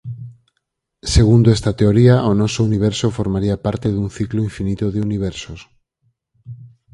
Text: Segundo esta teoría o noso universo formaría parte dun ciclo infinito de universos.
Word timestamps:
Segundo 1.15 1.47
esta 1.57 1.71
teoría 1.79 2.15
o 2.31 2.33
noso 2.41 2.59
universo 2.69 3.15
formaría 3.17 3.61
parte 3.65 3.87
dun 3.91 4.07
ciclo 4.17 4.39
infinito 4.49 4.85
de 4.89 4.99
universos. 5.07 5.59